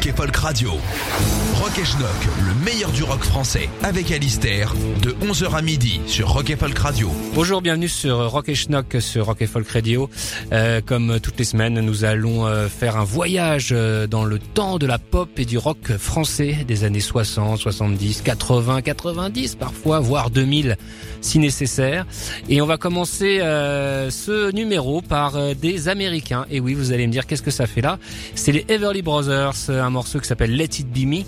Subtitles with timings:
[0.00, 1.39] Rock Radio.
[1.70, 2.10] Rock et Schnock,
[2.48, 6.76] le meilleur du rock français, avec Alistair, de 11h à midi sur Rock et Folk
[6.76, 7.12] Radio.
[7.32, 10.10] Bonjour, bienvenue sur Rock et Schnock sur Rock et Folk Radio.
[10.52, 14.78] Euh, comme toutes les semaines, nous allons euh, faire un voyage euh, dans le temps
[14.78, 20.30] de la pop et du rock français des années 60, 70, 80, 90 parfois, voire
[20.30, 20.76] 2000
[21.20, 22.06] si nécessaire.
[22.48, 26.46] Et on va commencer euh, ce numéro par euh, des Américains.
[26.50, 27.98] Et oui, vous allez me dire qu'est-ce que ça fait là?
[28.34, 31.22] C'est les Everly Brothers, euh, un morceau qui s'appelle Let It Be Me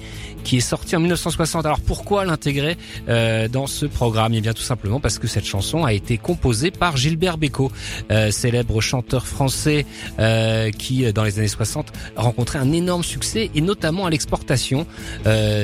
[0.45, 1.65] qui est sorti en 1960.
[1.67, 2.77] Alors pourquoi l'intégrer
[3.09, 4.35] euh, dans ce programme?
[4.35, 7.71] Eh bien tout simplement parce que cette chanson a été composée par Gilbert Bécaud,
[8.11, 9.87] euh, célèbre chanteur français
[10.19, 14.87] euh, qui dans les années 60 rencontrait un énorme succès et notamment à l'exportation.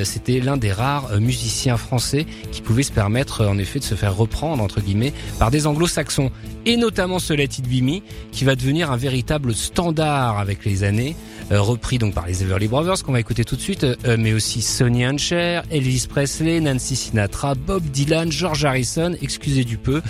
[0.03, 4.15] C'était l'un des rares musiciens français qui pouvait se permettre en effet de se faire
[4.15, 6.31] reprendre entre guillemets par des anglo-saxons
[6.65, 7.99] et notamment ce Let It Be Me
[8.31, 11.15] qui va devenir un véritable standard avec les années.
[11.51, 14.33] Euh, repris donc par les Everly Brothers qu'on va écouter tout de suite, euh, mais
[14.33, 20.01] aussi Sonny and Cher, Elvis Presley, Nancy Sinatra, Bob Dylan, George Harrison, excusez du peu.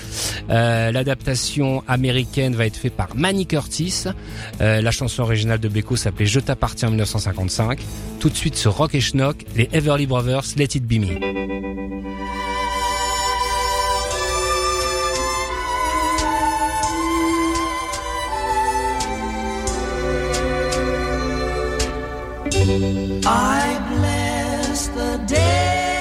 [0.49, 4.05] Euh, l'adaptation américaine va être faite par Manny Curtis.
[4.59, 7.79] la chanson originale de Beko s'appelait Je t'appartiens en 1955.
[8.19, 11.98] Tout de suite ce Rock et Schnock, les Everly Brothers, Let It Be Me.
[22.61, 25.98] I bless the day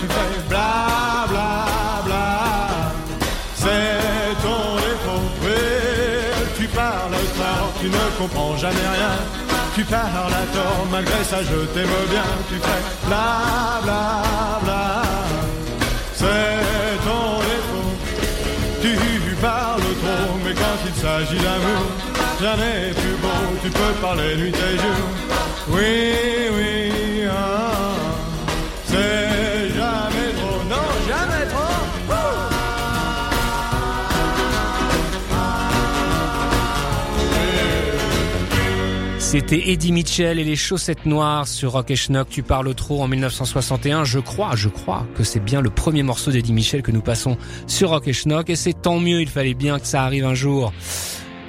[0.00, 2.92] Tu fais bla bla bla.
[3.54, 5.26] C'est ton défaut.
[6.56, 9.16] Tu parles tard, tu ne comprends jamais rien.
[9.74, 12.28] Tu parles à tort, malgré ça je t'aime bien.
[12.48, 14.22] Tu fais bla bla
[14.62, 15.02] bla.
[16.14, 17.92] C'est ton défaut.
[18.80, 21.84] Tu parles trop, mais quand il s'agit d'amour,
[22.40, 23.42] n'est plus beau.
[23.62, 25.06] Tu peux parler nuit et jour.
[25.68, 26.14] Oui,
[26.56, 27.92] oui, ah.
[28.86, 29.29] c'est
[39.30, 42.28] C'était Eddie Mitchell et les chaussettes noires sur Rock et Schnock.
[42.28, 44.02] Tu parles trop en 1961.
[44.02, 47.38] Je crois, je crois que c'est bien le premier morceau d'Eddie Mitchell que nous passons
[47.68, 49.20] sur Rock et Schnock et c'est tant mieux.
[49.20, 50.72] Il fallait bien que ça arrive un jour.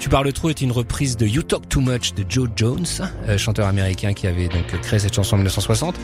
[0.01, 2.86] Tu parles trop est une reprise de You Talk Too Much de Joe Jones,
[3.28, 5.95] euh, chanteur américain qui avait donc créé cette chanson en 1960.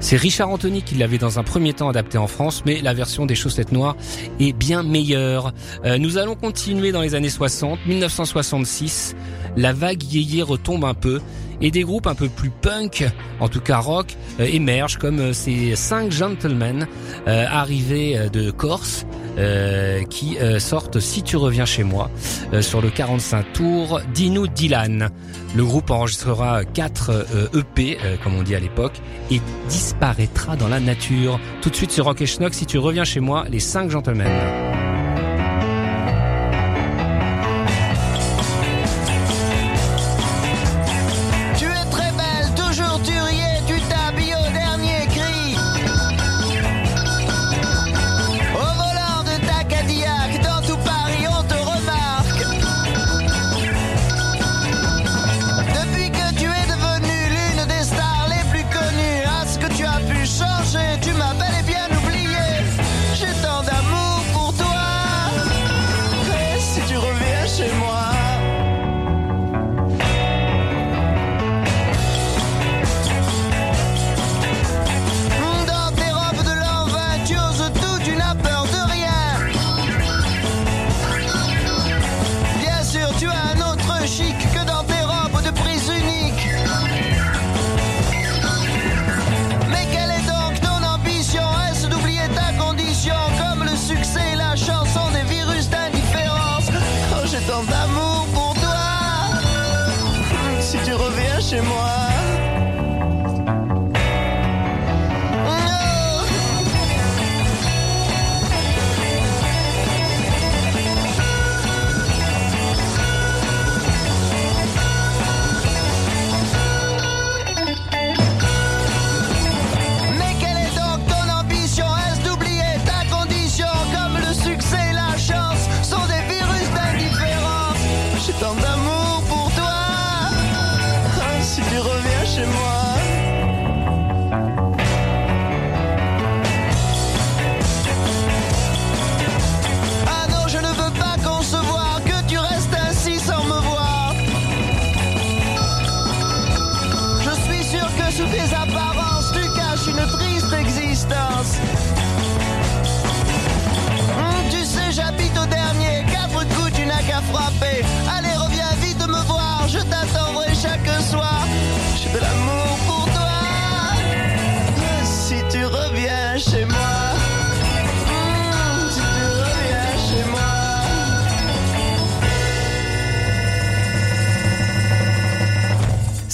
[0.00, 3.26] C'est Richard Anthony qui l'avait dans un premier temps adapté en France, mais la version
[3.26, 3.96] des chaussettes noires
[4.40, 5.52] est bien meilleure.
[5.84, 9.14] Euh, nous allons continuer dans les années 60, 1966.
[9.56, 11.20] La vague yéyé retombe un peu
[11.60, 13.04] et des groupes un peu plus punk,
[13.40, 16.86] en tout cas rock, euh, émergent comme euh, ces cinq gentlemen
[17.28, 19.06] euh, arrivés euh, de Corse.
[19.38, 22.08] euh, qui sortent Si tu reviens chez moi
[22.60, 25.08] sur le 45 tours d'Inu Dylan.
[25.56, 29.00] Le groupe enregistrera 4 euh, EP, euh, comme on dit à l'époque,
[29.32, 31.40] et disparaîtra dans la nature.
[31.62, 34.28] Tout de suite sur Rock et Schnock, Si tu reviens chez moi, les cinq gentlemen.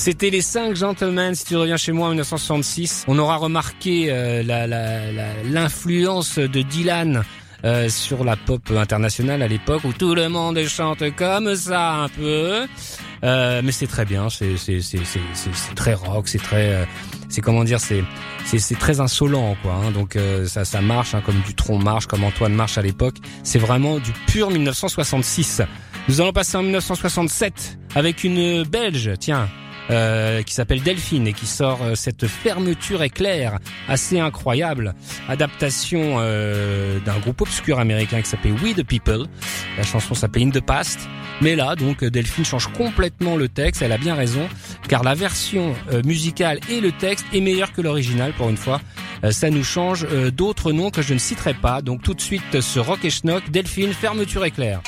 [0.03, 1.35] C'était les cinq gentlemen.
[1.35, 6.39] Si tu reviens chez moi en 1966, on aura remarqué euh, la- la- la- l'influence
[6.39, 7.23] de Dylan.
[7.63, 12.09] euh, sur la pop internationale à l'époque où tout le monde chante comme ça un
[12.09, 12.67] peu,
[13.23, 14.55] Euh, mais c'est très bien, c'est
[15.77, 16.85] très rock, c'est très euh,
[17.29, 18.03] c'est comment dire, c'est
[18.47, 19.75] c'est très insolent quoi.
[19.75, 19.91] hein.
[19.91, 23.17] donc euh, ça ça marche hein, comme Dutron marche, comme Antoine marche à l'époque.
[23.43, 25.61] C'est vraiment du pur 1966.
[26.09, 29.51] Nous allons passer en 1967 avec une Belge, tiens,
[29.91, 34.95] euh, qui s'appelle Delphine et qui sort euh, cette fermeture éclair assez incroyable.
[35.29, 39.27] Adaptation euh, d'un groupe obscur américain qui s'appelle We the People.
[39.77, 41.09] La chanson s'appelle In the Past.
[41.41, 43.83] Mais là, donc, Delphine change complètement le texte.
[43.83, 44.47] Elle a bien raison,
[44.89, 48.81] car la version musicale et le texte est meilleure que l'original pour une fois.
[49.31, 51.81] ça nous change d'autres noms que je ne citerai pas.
[51.81, 54.83] Donc tout de suite, ce rock et schnock, Delphine, fermeture éclair.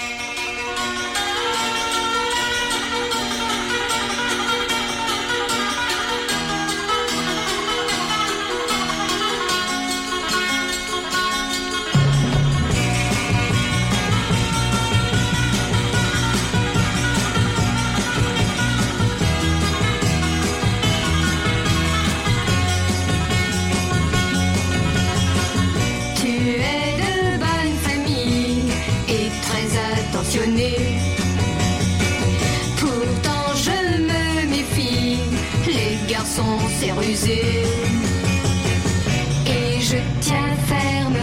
[39.46, 41.16] Et je tiens ferme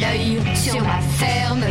[0.00, 1.64] l'œil sur ma ferme.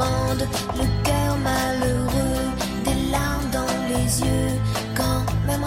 [0.00, 0.36] Car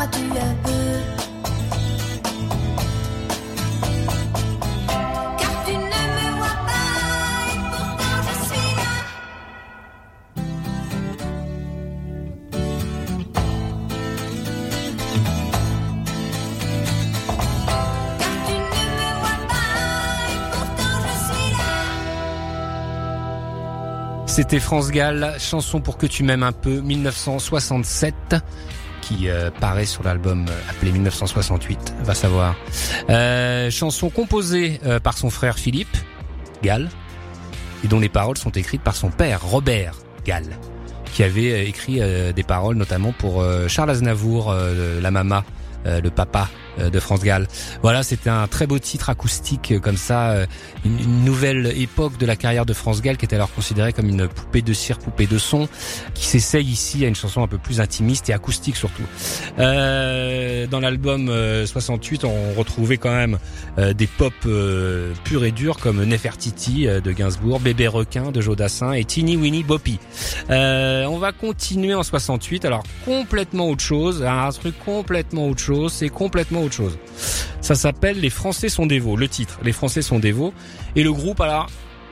[0.10, 1.23] tu ne me vois pas, et pourtant je suis
[24.34, 28.36] C'était France Gall, chanson pour que tu m'aimes un peu, 1967
[29.02, 32.56] qui euh, paraît sur l'album euh, appelé 1968, va savoir.
[33.12, 35.96] Euh, chanson composée euh, par son frère Philippe
[36.64, 36.90] Gall
[37.84, 40.46] et dont les paroles sont écrites par son père Robert Gall
[41.14, 42.00] qui avait écrit
[42.34, 44.52] des paroles notamment pour Charles Aznavour,
[45.00, 45.44] la mama,
[45.86, 46.50] le papa
[46.80, 47.48] de France Gall.
[47.82, 50.46] Voilà, c'était un très beau titre acoustique euh, comme ça, euh,
[50.86, 54.28] une, nouvelle époque de la carrière de France Gall qui était alors considérée comme une
[54.28, 55.68] poupée de cire, poupée de son,
[56.14, 59.04] qui s'essaye ici à une chanson un peu plus intimiste et acoustique surtout.
[59.60, 61.32] Euh, dans l'album
[61.66, 63.38] 68, on retrouvait quand même
[63.78, 69.06] des pop euh, purs et durs comme Nefertiti de Gainsbourg, Bébé requin de Jodassin et
[69.06, 70.00] Teeny Winnie Boppy.
[70.50, 76.10] on va continuer en 68, alors complètement autre chose, un truc complètement autre chose, c'est
[76.10, 76.98] complètement autre chose.
[77.62, 80.54] Ça s'appelle Les Français sont dévots, le titre, Les Français sont dévots.
[80.96, 81.70] Et le groupe, alors,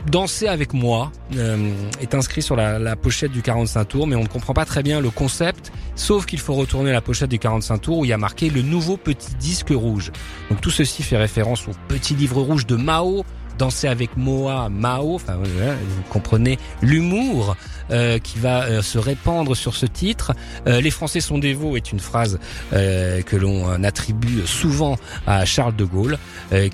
[0.09, 4.27] Danser avec moi euh, est inscrit sur la, pochette du 45 tours, mais on ne
[4.27, 7.97] comprend pas très bien le concept, sauf qu'il faut retourner la pochette du 45 tours
[7.99, 10.11] où il y a marqué le nouveau petit disque rouge.
[10.49, 13.23] Donc tout ceci fait référence au petit livre rouge de Mao,
[13.59, 17.55] Danser avec Moa, Mao, enfin vous comprenez l'humour
[17.89, 20.33] euh, qui va euh, se répandre sur ce titre.
[20.67, 22.39] Euh, les Français sont dévots est une phrase
[22.71, 24.97] que l'on attribue souvent
[25.27, 26.17] à Charles de Gaulle,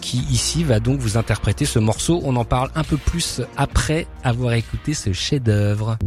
[0.01, 2.21] qui ici va donc vous interpréter ce morceau.
[2.23, 5.97] On en parle un peu plus après avoir écouté ce chef-d'œuvre.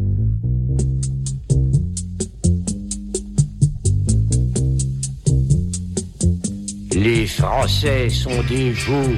[6.93, 9.17] Les Français sont dévots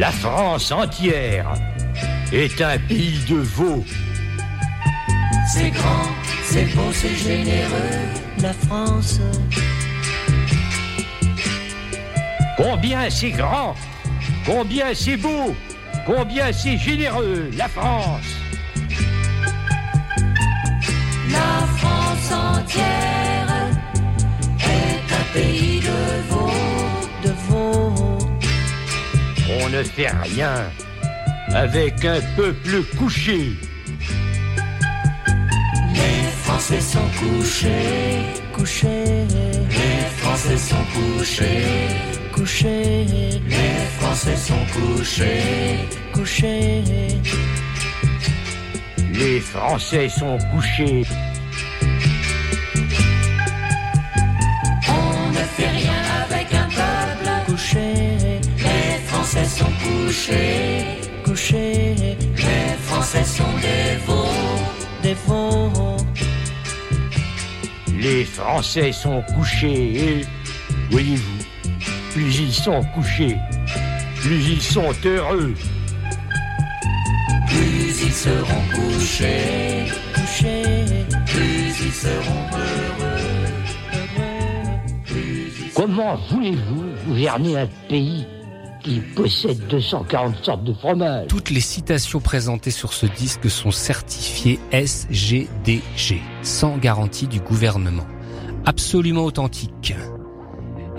[0.00, 1.52] La France entière
[2.32, 3.84] est un pays de veaux.
[5.52, 6.08] C'est grand,
[6.42, 7.98] c'est beau, c'est généreux,
[8.40, 9.20] la France.
[12.56, 13.74] Combien c'est grand,
[14.46, 15.54] combien c'est beau,
[16.06, 18.24] combien c'est généreux, la France.
[21.30, 23.48] La France entière
[24.60, 26.49] est un pays de veaux.
[29.62, 30.70] On ne fait rien
[31.54, 33.52] avec un peuple couché.
[35.92, 39.26] Les Français sont couchés, couchés.
[39.70, 41.64] Les Français sont couchés,
[42.32, 43.06] couchés.
[43.48, 46.82] Les Français sont couchés, couchés.
[49.12, 51.02] Les Français sont couchés.
[59.30, 60.84] Français sont couchés,
[61.24, 61.94] couchés.
[62.36, 65.54] Les Français sont des veaux,
[67.96, 70.26] Les Français sont couchés et,
[70.90, 71.44] voyez-vous,
[72.12, 73.36] plus ils sont couchés,
[74.16, 75.54] plus ils sont heureux.
[77.46, 83.20] Plus ils seront couchés, couchés, plus ils seront heureux.
[85.76, 88.26] Comment voulez-vous gouverner un pays
[88.90, 91.28] qui possède 240 sortes de fromages.
[91.28, 98.06] Toutes les citations présentées sur ce disque sont certifiées SGDG, sans garantie du gouvernement.
[98.66, 99.94] Absolument authentiques.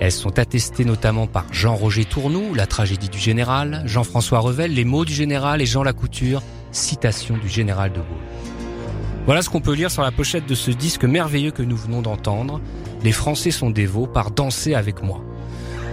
[0.00, 5.04] Elles sont attestées notamment par Jean-Roger Tournou, La tragédie du général, Jean-François Revel, Les mots
[5.04, 8.06] du général et Jean Lacouture, citation du général de Gaulle.
[9.26, 12.00] Voilà ce qu'on peut lire sur la pochette de ce disque merveilleux que nous venons
[12.00, 12.58] d'entendre.
[13.04, 15.22] Les Français sont dévots par Danser avec moi.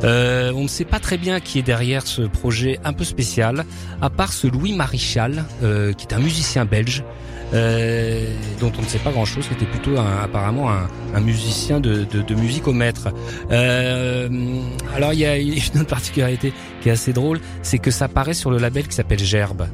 [0.04, 3.66] Euh, on ne sait pas très bien qui est derrière ce projet un peu spécial,
[4.02, 7.04] à part ce Louis Marichal, euh, qui est un musicien belge.
[7.52, 12.04] Euh, dont on ne sait pas grand chose, qui était plutôt apparemment un, musicien de,
[12.04, 13.12] de, musique au maître.
[13.50, 18.36] alors il y a une autre particularité qui est assez drôle, c'est que ça paraît
[18.36, 19.68] sur le label qui s'appelle Gerbe.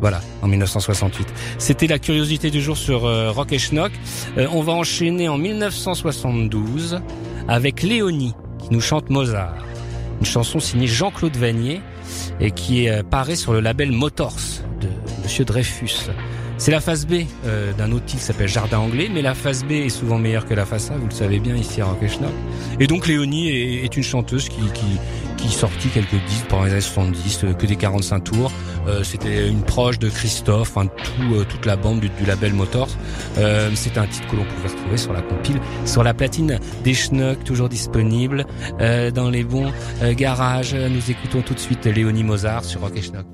[0.00, 1.26] Voilà, en 1968.
[1.58, 3.00] C'était la curiosité du jour sur
[3.34, 3.90] Rock et Schnock.
[4.36, 7.00] on va enchaîner en 1972
[7.48, 8.36] avec Léonie
[8.70, 9.54] nous chante Mozart.
[10.20, 11.80] Une chanson signée Jean-Claude Vanier
[12.40, 14.38] et qui euh, paraît sur le label Motors
[14.80, 14.88] de
[15.22, 16.10] Monsieur Dreyfus.
[16.56, 19.72] C'est la phase B euh, d'un outil qui s'appelle Jardin Anglais, mais la phase B
[19.72, 21.98] est souvent meilleure que la phase A, vous le savez bien ici à Rock
[22.80, 24.98] Et donc Léonie est, une chanteuse qui, qui,
[25.38, 28.52] qui sortit quelques disques pendant les années 70, euh, que des 45 tours.
[28.86, 32.90] Euh, c'était une proche de Christophe, tout, euh, toute la bande du, label Motors.
[33.74, 37.44] c'est un titre que l'on pouvait retrouver sur la compile, sur la platine des Schnuck,
[37.44, 38.44] toujours disponible
[39.14, 39.72] dans les bons
[40.12, 40.74] garages.
[40.74, 43.26] Nous écoutons tout de suite Léonie Mozart sur Rock et Schnock.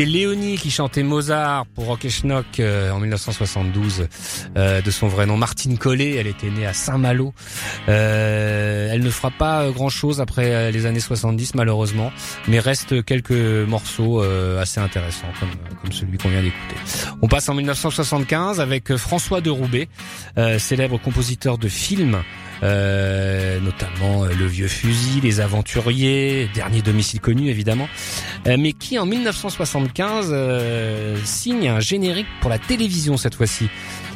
[0.00, 4.08] C'était Léonie qui chantait Mozart pour Rock et Schnock euh, en 1972
[4.56, 6.16] euh, de son vrai nom Martine Collet.
[6.16, 7.32] Elle était née à Saint-Malo.
[7.88, 12.12] Euh, elle ne fera pas grand chose après euh, les années 70 malheureusement,
[12.48, 15.50] mais reste quelques morceaux euh, assez intéressants comme,
[15.82, 16.76] comme celui qu'on vient d'écouter.
[17.22, 19.88] On passe en 1975 avec François de Roubaix,
[20.38, 22.18] euh, célèbre compositeur de films.
[22.62, 27.88] euh, notamment euh, Le Vieux Fusil, Les Aventuriers, Dernier Domicile Connu évidemment,
[28.46, 33.70] euh, mais qui en 1975 euh, signe un générique pour la télévision cette fois-ci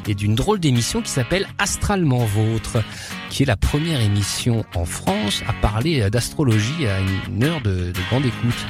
[0.09, 2.83] et d'une drôle d'émission qui s'appelle Astralement Vôtre,
[3.31, 8.01] qui est la première émission en France à parler d'astrologie à une heure de, de
[8.11, 8.67] grande écoute.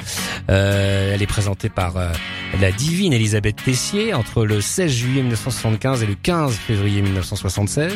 [0.49, 2.11] Euh, elle est présentée par euh,
[2.59, 7.93] la divine Elisabeth Tessier entre le 16 juillet 1975 et le 15 février 1976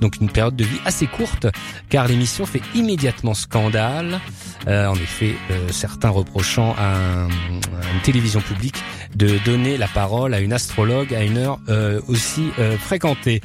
[0.00, 1.46] donc une période de vie assez courte,
[1.88, 4.20] car l'émission fait immédiatement scandale.
[4.66, 8.76] Euh, en effet, euh, certains reprochant à, un- à une télévision publique
[9.14, 12.48] de donner la parole à une astrologue à une heure euh, aussi
[12.80, 13.40] fréquentée.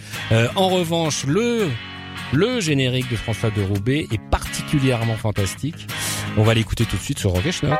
[0.55, 1.67] En revanche, le
[2.31, 5.87] le générique de François de Roubaix est particulièrement fantastique.
[6.37, 7.79] On va l'écouter tout de suite sur Rock et Schnock.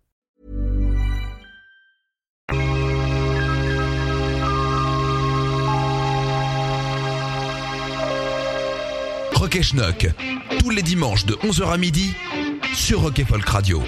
[9.41, 9.63] Rock et
[10.59, 12.13] tous les dimanches de 11h à midi
[12.75, 13.81] sur Rock et Folk Radio.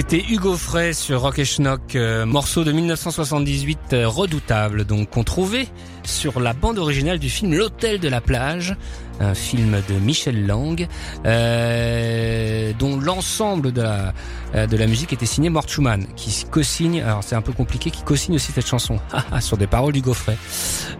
[0.00, 5.24] C'était Hugo Frey sur Rock et Schnock, euh, morceau de 1978 euh, redoutable, donc qu'on
[5.24, 5.68] trouvait
[6.04, 8.74] sur la bande originale du film L'Hôtel de la plage,
[9.20, 10.88] un film de Michel Lang,
[11.26, 14.14] euh, dont l'ensemble de la
[14.54, 17.90] euh, de la musique était signé Mort Schumann, qui co-signe, alors c'est un peu compliqué,
[17.90, 18.98] qui co-signe aussi cette chanson,
[19.40, 20.38] sur des paroles d'Hugo Frey.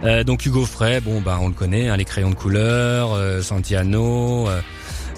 [0.04, 4.46] Euh, donc Hugo Frey, bon bah on le connaît, hein, les crayons de couleur, Santiano.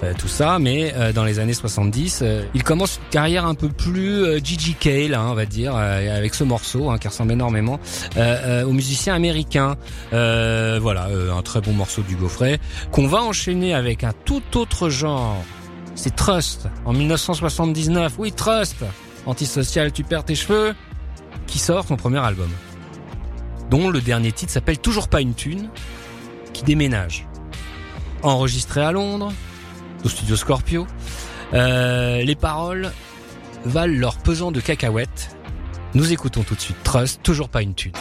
[0.02, 3.54] Euh, tout ça, mais euh, dans les années 70, euh, il commence une carrière un
[3.54, 7.78] peu plus Gigi Cale, hein, on va dire, avec ce morceau hein, qui ressemble énormément
[8.16, 9.76] aux musiciens américains.
[10.10, 12.58] Voilà, un très bon morceau du Gaufret
[12.90, 15.36] qu'on va enchaîner avec un tout autre genre.
[15.94, 18.14] C'est Trust en 1979.
[18.18, 18.84] Oui, Trust,
[19.26, 20.74] antisocial, tu perds tes cheveux,
[21.46, 22.50] qui sort son premier album,
[23.70, 25.68] dont le dernier titre s'appelle Toujours pas une thune,
[26.52, 27.26] qui déménage.
[28.22, 29.32] Enregistré à Londres,
[30.04, 30.86] au studio Scorpio.
[31.54, 32.92] Euh, les paroles
[33.64, 35.36] valent leur pesant de cacahuètes.
[35.94, 37.92] Nous écoutons tout de suite Trust, toujours pas une thune.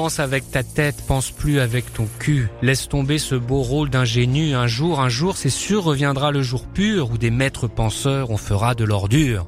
[0.00, 2.48] Pense avec ta tête, pense plus avec ton cul.
[2.62, 4.54] Laisse tomber ce beau rôle d'ingénu.
[4.54, 8.38] Un jour, un jour, c'est sûr, reviendra le jour pur où des maîtres penseurs on
[8.38, 9.46] fera de l'ordure.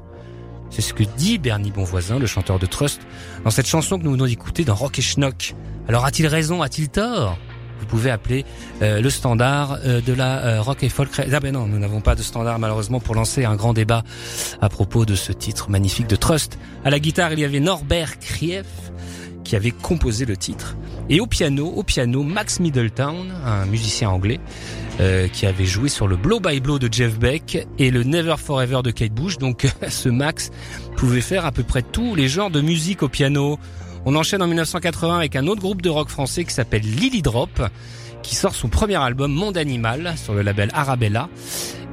[0.69, 3.01] C'est ce que dit Bernie Bonvoisin, le chanteur de Trust,
[3.43, 5.55] dans cette chanson que nous venons d'écouter dans Rock et Schnock.
[5.87, 7.39] Alors a-t-il raison, a-t-il tort?
[7.79, 8.45] Vous pouvez appeler
[8.83, 11.09] euh, le standard euh, de la euh, rock et folk.
[11.19, 14.03] Ah ben non, nous n'avons pas de standard malheureusement pour lancer un grand débat
[14.61, 16.59] à propos de ce titre magnifique de Trust.
[16.85, 18.67] À la guitare, il y avait Norbert Krief
[19.43, 20.75] qui avait composé le titre.
[21.09, 24.39] Et au piano, au piano, Max Middletown, un musicien anglais,
[24.99, 28.35] euh, qui avait joué sur le Blow by Blow de Jeff Beck et le Never
[28.37, 29.37] Forever de Kate Bush.
[29.37, 30.51] Donc ce Max
[30.97, 33.59] pouvait faire à peu près tous les genres de musique au piano.
[34.05, 37.61] On enchaîne en 1980 avec un autre groupe de rock français qui s'appelle Lily Drop,
[38.21, 41.29] qui sort son premier album Monde Animal sur le label Arabella,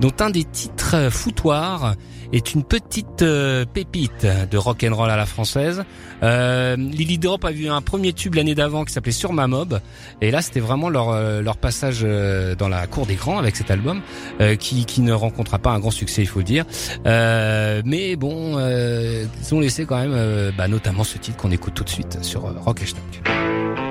[0.00, 1.94] dont un des titres Foutoir
[2.32, 5.84] est une petite euh, pépite de rock and roll à la française.
[6.22, 9.80] Euh, Lily Drop a vu un premier tube l'année d'avant qui s'appelait Sur ma mob,
[10.20, 13.56] et là c'était vraiment leur euh, leur passage euh, dans la cour des grands avec
[13.56, 14.00] cet album
[14.40, 16.64] euh, qui qui ne rencontra pas un grand succès, il faut le dire.
[17.04, 21.90] Mais bon, ils ont laissé quand même, bah, notamment ce titre qu'on écoute tout de
[21.90, 23.89] suite sur Rock et Schnock.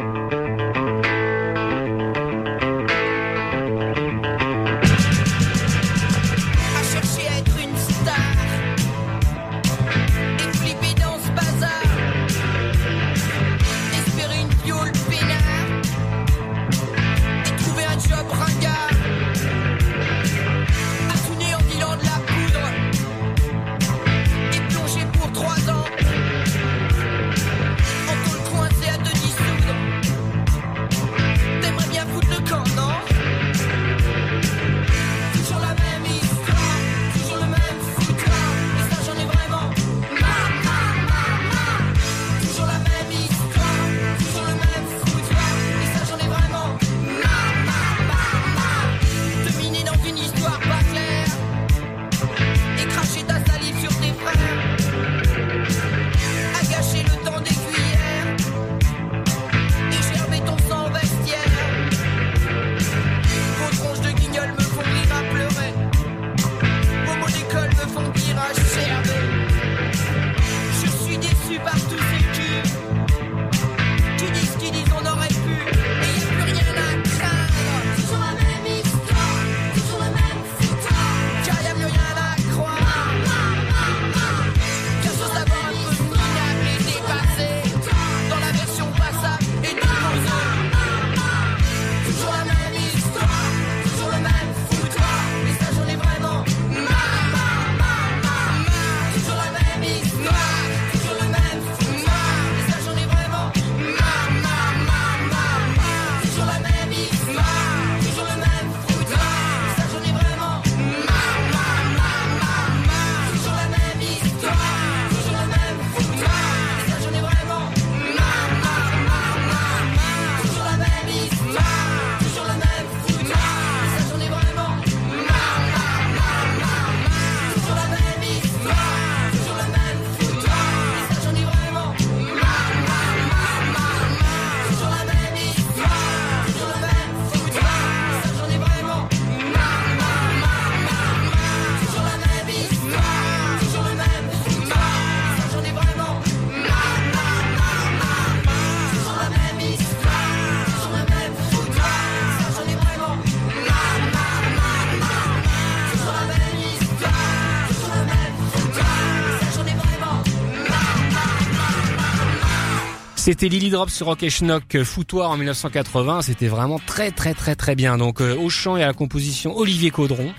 [163.29, 166.23] C'était Lily Drop sur Rock et Schnock euh, Foutoir en 1980.
[166.23, 167.95] C'était vraiment très très très très bien.
[167.95, 170.33] Donc euh, au chant et à la composition Olivier Caudron,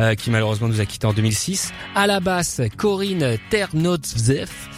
[0.00, 1.70] euh, qui malheureusement nous a quitté en 2006.
[1.94, 4.70] À la basse Corinne Ternotzef,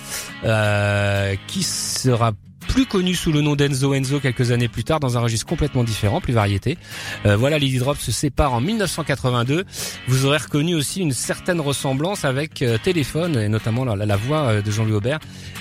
[1.47, 2.33] qui sera
[2.73, 5.85] plus connu sous le nom d'Enzo Enzo quelques années plus tard dans un registre complètement
[5.85, 6.79] différent, plus variété.
[7.27, 9.67] Euh, voilà, Lily Drop se sépare en 1982.
[10.09, 14.63] Vous aurez reconnu aussi une certaine ressemblance avec euh, Téléphone et notamment la, voix euh,
[14.63, 15.19] de Jean-Louis Aubert.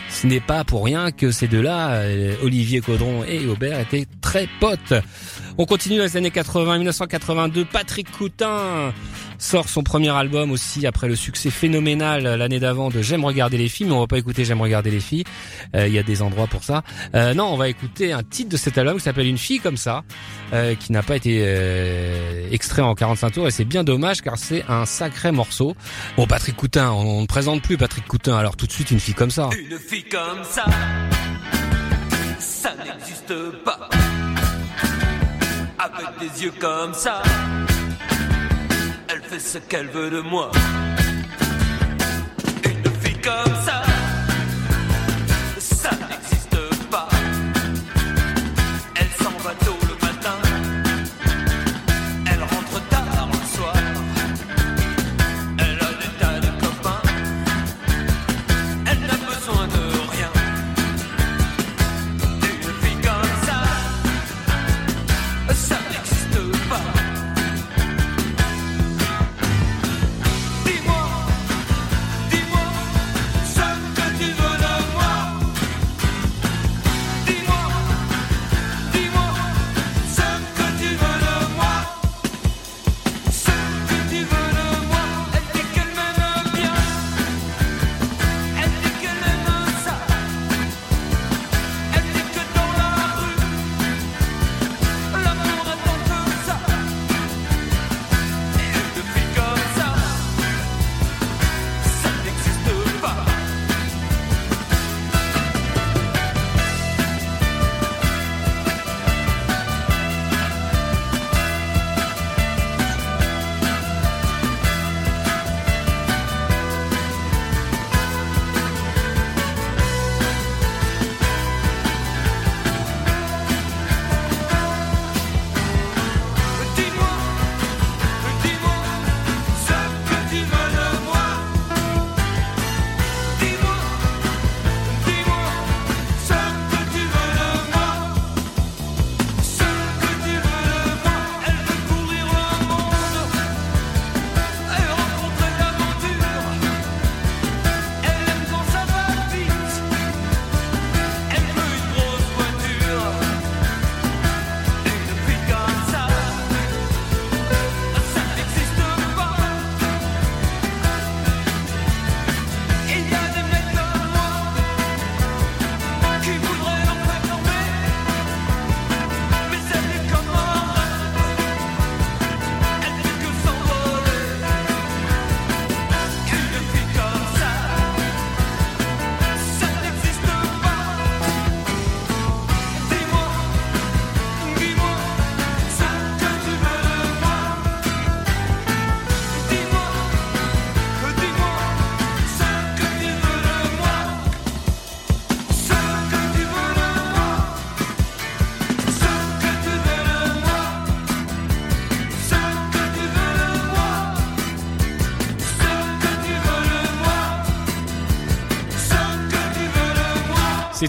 [0.09, 2.01] Ce n'est pas pour rien que ces deux-là,
[2.43, 4.93] Olivier Caudron et Aubert, étaient très potes.
[5.57, 7.65] On continue dans les années 80, 1982.
[7.65, 8.93] Patrick Coutin
[9.41, 13.67] sort son premier album aussi après le succès phénoménal l'année d'avant de J'aime regarder les
[13.69, 15.23] filles, mais on va pas écouter J'aime regarder les filles.
[15.75, 16.83] Euh, Il y a des endroits pour ça.
[17.15, 19.77] Euh, non, on va écouter un titre de cet album qui s'appelle Une fille comme
[19.77, 20.03] ça,
[20.53, 21.31] euh, qui n'a pas été
[22.51, 25.75] extrait en 45 tours et c'est bien dommage car c'est un sacré morceau.
[26.17, 29.15] Bon, Patrick Coutin, on ne présente plus Patrick Coutin, alors tout de suite une fille
[29.15, 29.49] comme ça.
[29.57, 30.65] Une fille comme ça,
[32.39, 33.33] ça n'existe
[33.65, 33.89] pas.
[35.79, 37.23] Avec des yeux comme ça,
[39.31, 40.51] fait ce qu'elle veut de moi.
[42.65, 43.90] Une fille comme ça, ça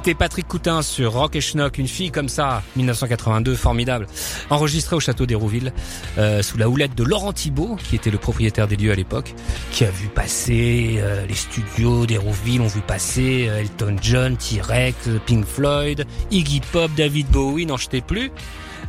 [0.04, 4.08] C'était Patrick Coutin sur Rock et Schnock, une fille comme ça, 1982, formidable,
[4.50, 5.72] enregistrée au château d'Hérouville,
[6.18, 9.32] euh, sous la houlette de Laurent Thibault, qui était le propriétaire des lieux à l'époque,
[9.70, 15.08] qui a vu passer euh, les studios d'Hérouville, ont vu passer euh, Elton John, T-Rex,
[15.24, 18.32] Pink Floyd, Iggy Pop, David Bowie, n'en jetez plus.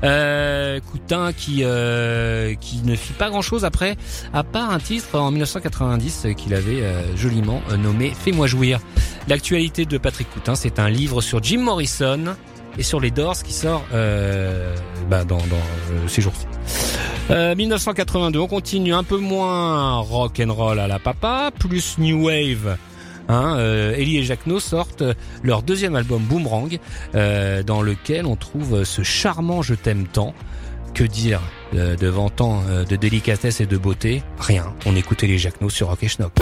[0.04, 3.96] Euh, Coutin qui euh, qui ne fit pas grand chose après,
[4.34, 6.84] à part un titre en 1990 qu'il avait
[7.16, 8.80] joliment nommé Fais-moi jouir.
[9.28, 12.36] L'actualité de Patrick Coutin, c'est un livre sur Jim Morrison
[12.78, 14.76] et sur les Doors qui sort euh,
[15.10, 15.44] bah, dans, dans
[15.92, 16.46] euh, ces jours-ci.
[17.30, 22.26] Euh, 1982, on continue un peu moins rock and roll à la papa, plus new
[22.26, 22.78] wave.
[23.30, 25.04] Hein, euh, Ellie et Jacquenot sortent
[25.44, 26.78] leur deuxième album Boomerang,
[27.16, 30.34] euh, dans lequel on trouve ce charmant Je t'aime tant.
[30.94, 31.40] Que dire
[31.74, 34.22] euh, devant tant euh, de délicatesse et de beauté?
[34.38, 34.74] Rien.
[34.86, 36.34] On écoutait les Jacquenot sur Rock et Schnock.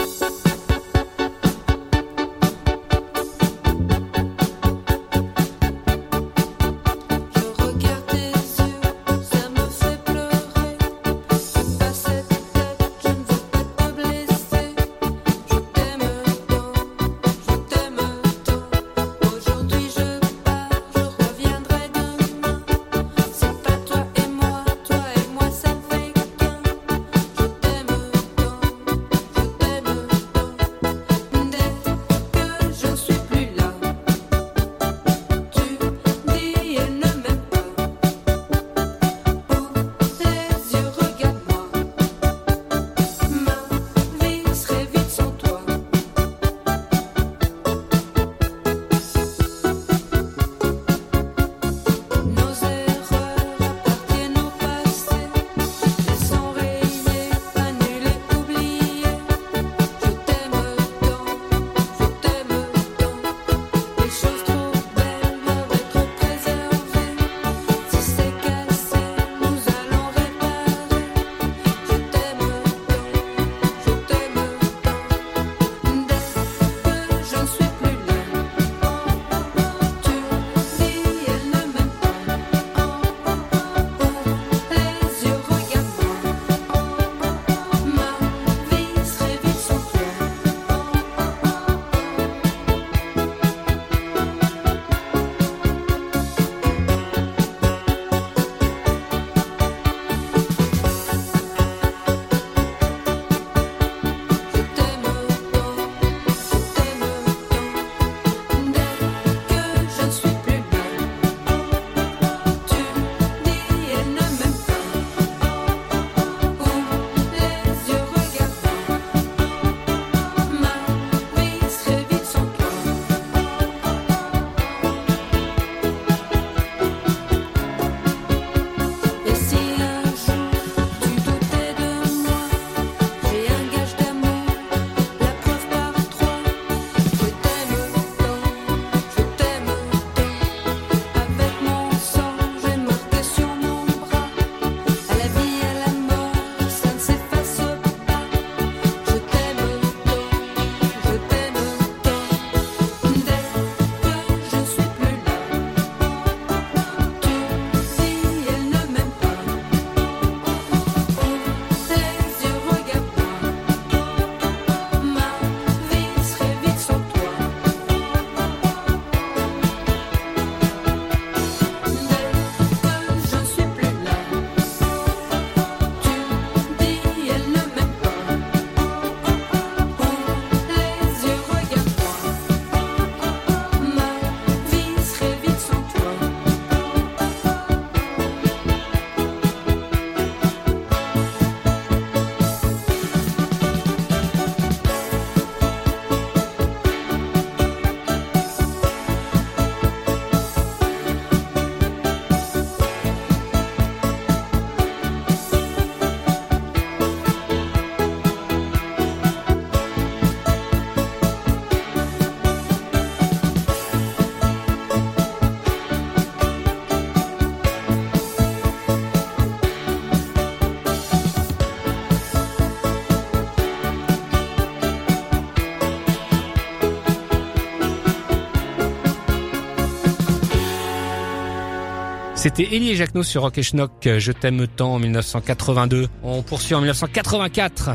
[232.41, 236.07] C'était Elie et Jacquenot sur Rock et Schnock, Je t'aime tant en 1982.
[236.23, 237.91] On poursuit en 1984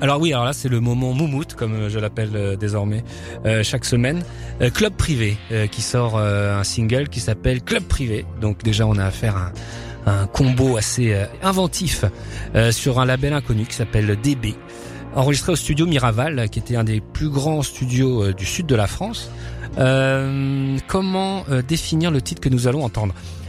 [0.00, 3.04] Alors oui, alors là c'est le moment moumoute comme euh, je l'appelle euh, désormais
[3.46, 4.24] euh, chaque semaine.
[4.60, 8.26] Euh, Club Privé euh, qui sort euh, un single qui s'appelle Club Privé.
[8.40, 9.52] Donc déjà on a affaire à
[10.10, 12.04] un, un combo assez euh, inventif
[12.56, 14.56] euh, sur un label inconnu qui s'appelle DB.
[15.14, 18.74] Enregistré au studio Miraval, qui était un des plus grands studios euh, du sud de
[18.74, 19.30] la France.
[19.78, 23.14] Euh, comment euh, définir le titre que nous allons entendre?
[23.14, 23.39] Euh,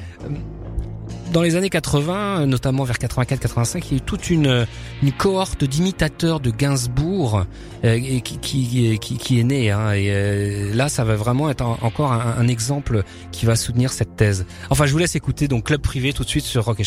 [1.32, 4.66] dans les années 80, notamment vers 84-85, il y a eu toute une,
[5.18, 7.46] cohorte d'imitateurs de Gainsbourg
[7.86, 9.72] euh, qui, est née.
[9.72, 13.56] Hein, et euh, là, ça va vraiment être en- encore un, un exemple qui va
[13.56, 14.46] soutenir cette thèse.
[14.70, 16.84] Enfin, je vous laisse écouter donc Club Privé tout de suite sur Rock et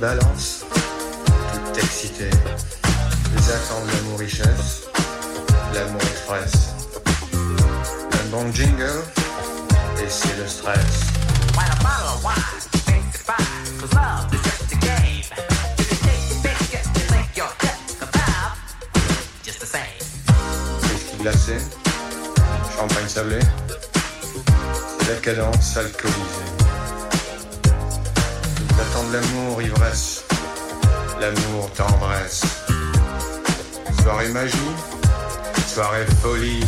[0.00, 0.64] Des filles balancent,
[1.52, 2.30] toutes excitées.
[3.36, 4.82] Ils attendent l'amour richesse,
[5.74, 6.70] l'amour express.
[8.12, 9.02] Un bon jingle,
[9.98, 10.78] et c'est le stress.
[20.82, 21.58] Whisky glacé,
[22.76, 23.38] champagne sablé,
[25.08, 26.59] la cadence alcoolisée.
[29.12, 30.24] L'amour, ivresse,
[31.20, 32.42] l'amour tendresse.
[34.02, 34.56] Soirée magie,
[35.66, 36.64] soirée folie.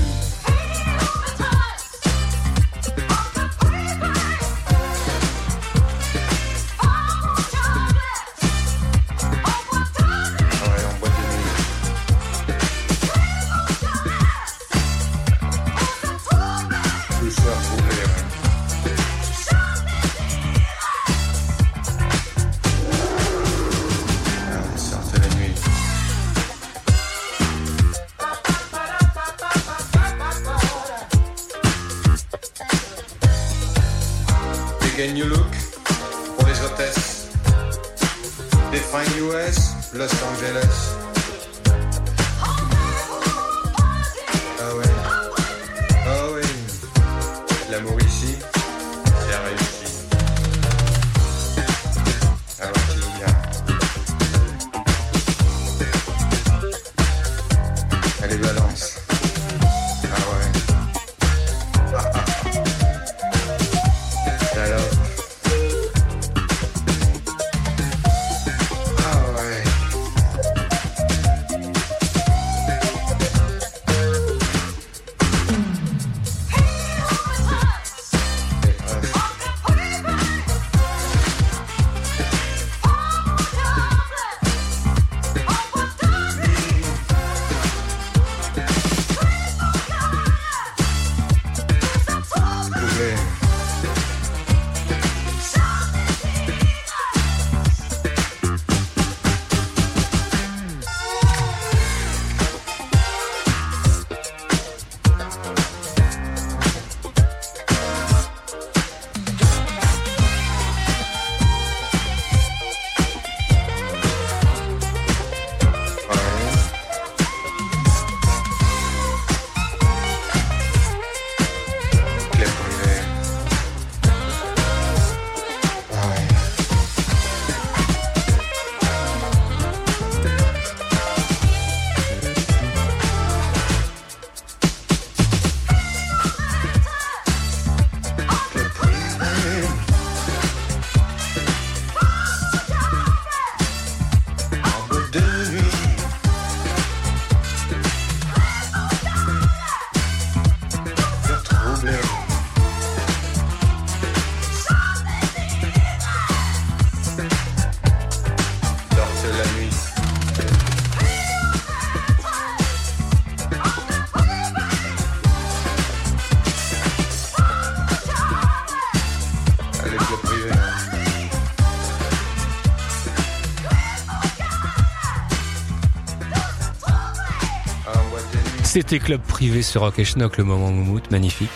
[178.72, 181.50] C'était Club Privé sur Rock et Schnock, le moment moumoute, magnifique.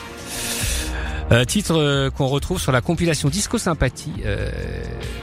[1.32, 4.50] Euh, titre euh, qu'on retrouve sur la compilation Disco Sympathie, euh,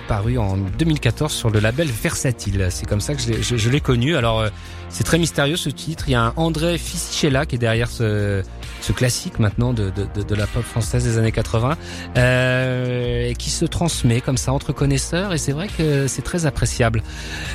[0.08, 2.70] parue en 2014 sur le label Versatile.
[2.72, 4.16] C'est comme ça que je l'ai- je, je l'ai connu.
[4.16, 4.50] Alors euh,
[4.90, 6.06] c'est très mystérieux ce titre.
[6.08, 8.42] Il y a un André Fisichella qui est derrière ce,
[8.84, 11.78] ce classique maintenant de, de, de, la pop française des années 80,
[12.18, 15.34] euh, qui se transmet comme ça entre connaisseurs.
[15.34, 17.02] Et c'est vrai que c'est très appréciable.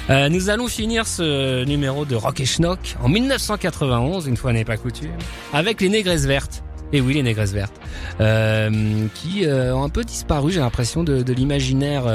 [0.09, 4.65] Euh, nous allons finir ce numéro de Rock et Schnock en 1991, une fois n'est
[4.65, 5.13] pas coutume,
[5.53, 6.63] avec les Négresses Vertes.
[6.93, 7.79] Et oui, les Négresses Vertes,
[8.21, 12.07] euh, qui euh, ont un peu disparu, j'ai l'impression, de, de l'imaginaire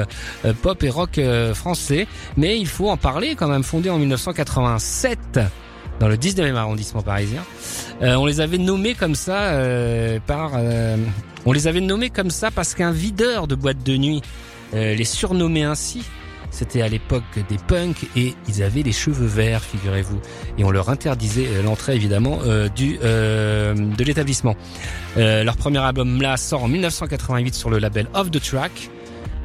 [0.46, 2.08] euh, pop et rock euh, français.
[2.38, 5.40] Mais il faut en parler quand même, fondé en 1987
[6.00, 7.44] dans le 19e arrondissement parisien.
[8.02, 10.52] Euh, on les avait nommés comme ça euh, par...
[10.56, 10.98] euh,
[11.46, 14.22] on les avait nommés comme ça parce qu'un videur de boîte de nuit
[14.74, 16.04] les surnommait ainsi.
[16.50, 20.20] C'était à l'époque des punks et ils avaient les cheveux verts, figurez-vous.
[20.58, 22.40] Et on leur interdisait l'entrée évidemment
[22.76, 24.56] du de l'établissement.
[25.16, 28.90] Leur premier album là sort en 1988 sur le label Off the Track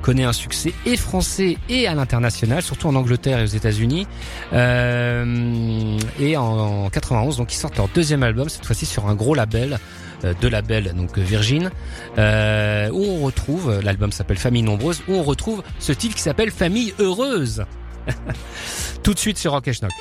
[0.03, 4.07] connaît un succès et français et à l'international, surtout en Angleterre et aux États-Unis.
[4.53, 9.15] Euh, et en, en 91, donc ils sortent leur deuxième album, cette fois-ci sur un
[9.15, 9.79] gros label,
[10.25, 11.71] euh, deux labels, donc Virgin,
[12.19, 16.51] euh, où on retrouve, l'album s'appelle Famille Nombreuse, où on retrouve ce titre qui s'appelle
[16.51, 17.65] Famille Heureuse.
[19.03, 19.93] Tout de suite sur Rock et Schnock.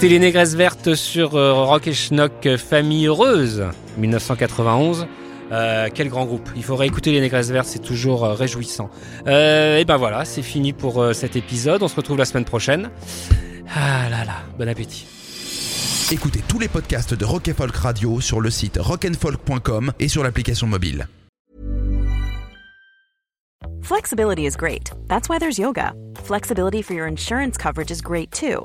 [0.00, 3.66] C'était les Négresses Vertes sur euh, Rock et Schnock euh, Famille Heureuse
[3.98, 5.06] 1991.
[5.52, 6.48] Euh, quel grand groupe.
[6.56, 8.88] Il faudrait écouter les Négresses Vertes, c'est toujours euh, réjouissant.
[9.26, 11.82] Euh, et ben voilà, c'est fini pour euh, cet épisode.
[11.82, 12.88] On se retrouve la semaine prochaine.
[13.68, 15.06] Ah là là, bon appétit.
[16.10, 20.22] Écoutez tous les podcasts de Rock and Folk Radio sur le site rockandfolk.com et sur
[20.22, 21.08] l'application mobile.
[23.82, 24.92] Flexibility is great.
[25.10, 25.92] That's why there's yoga.
[26.24, 28.64] Flexibility for your insurance coverage is great too.